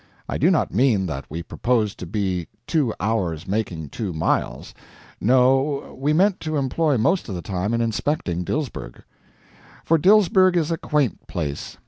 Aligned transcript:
I 0.27 0.39
do 0.39 0.49
not 0.49 0.73
mean 0.73 1.05
that 1.05 1.25
we 1.29 1.43
proposed 1.43 1.99
to 1.99 2.07
be 2.07 2.47
two 2.65 2.91
hours 2.99 3.47
making 3.47 3.89
two 3.89 4.13
miles 4.13 4.73
no, 5.19 5.95
we 5.95 6.11
meant 6.11 6.39
to 6.39 6.57
employ 6.57 6.97
most 6.97 7.29
of 7.29 7.35
the 7.35 7.41
time 7.43 7.71
in 7.71 7.81
inspecting 7.81 8.43
Dilsberg. 8.43 9.03
For 9.85 9.99
Dilsberg 9.99 10.57
is 10.57 10.71
a 10.71 10.77
quaint 10.79 11.27
place. 11.27 11.77